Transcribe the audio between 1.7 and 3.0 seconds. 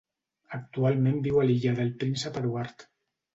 del Príncep Eduard.